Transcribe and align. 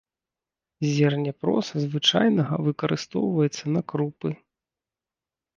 Зерне 0.93 1.33
проса 1.43 1.75
звычайнага 1.85 2.53
выкарыстоўваецца 2.69 3.63
на 3.77 3.81
крупы. 3.95 4.29